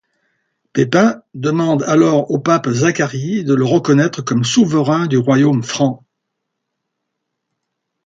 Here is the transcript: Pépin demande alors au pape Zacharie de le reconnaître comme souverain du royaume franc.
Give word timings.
Pépin 0.73 1.21
demande 1.35 1.83
alors 1.83 2.31
au 2.31 2.39
pape 2.39 2.67
Zacharie 2.71 3.43
de 3.43 3.53
le 3.53 3.63
reconnaître 3.65 4.23
comme 4.23 4.43
souverain 4.43 5.05
du 5.05 5.17
royaume 5.19 5.61
franc. 5.61 6.03